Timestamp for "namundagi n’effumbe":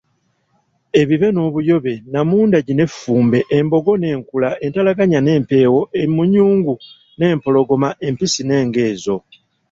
2.11-3.39